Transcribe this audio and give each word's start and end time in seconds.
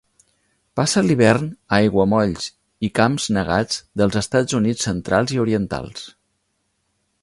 Passa 0.79 1.03
l'hivern 1.07 1.45
a 1.51 1.79
aiguamolls 1.83 2.49
i 2.89 2.91
camps 3.03 3.29
negats 3.39 3.81
dels 4.03 4.21
Estats 4.25 4.61
Units 4.65 4.91
centrals 4.91 5.39
i 5.39 5.43
orientals. 5.49 6.13